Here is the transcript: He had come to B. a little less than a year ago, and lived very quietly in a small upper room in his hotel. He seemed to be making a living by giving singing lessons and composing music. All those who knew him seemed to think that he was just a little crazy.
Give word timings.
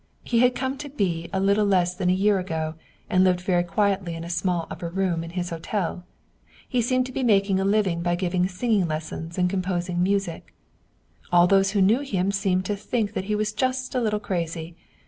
He 0.23 0.39
had 0.39 0.55
come 0.55 0.79
to 0.79 0.89
B. 0.89 1.29
a 1.31 1.39
little 1.39 1.63
less 1.67 1.93
than 1.93 2.09
a 2.09 2.13
year 2.13 2.39
ago, 2.39 2.73
and 3.07 3.23
lived 3.23 3.41
very 3.41 3.63
quietly 3.63 4.15
in 4.15 4.23
a 4.23 4.31
small 4.31 4.65
upper 4.71 4.89
room 4.89 5.23
in 5.23 5.29
his 5.37 5.51
hotel. 5.51 6.05
He 6.67 6.81
seemed 6.81 7.05
to 7.05 7.11
be 7.11 7.21
making 7.21 7.59
a 7.59 7.63
living 7.63 8.01
by 8.01 8.15
giving 8.15 8.47
singing 8.47 8.87
lessons 8.87 9.37
and 9.37 9.47
composing 9.47 10.01
music. 10.01 10.55
All 11.31 11.45
those 11.45 11.73
who 11.77 11.83
knew 11.83 11.99
him 11.99 12.31
seemed 12.31 12.65
to 12.65 12.75
think 12.75 13.13
that 13.13 13.25
he 13.25 13.35
was 13.35 13.53
just 13.53 13.93
a 13.93 14.01
little 14.01 14.19
crazy. 14.19 14.75